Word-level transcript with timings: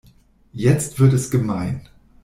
Jetzt 0.51 0.99
wird 0.99 1.13
es 1.13 1.29
gemein. 1.29 1.87